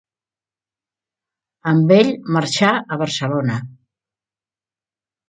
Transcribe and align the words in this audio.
Amb 1.71 1.93
ell 1.95 2.09
marxà 2.37 2.71
a 2.95 2.97
Barcelona. 3.03 3.59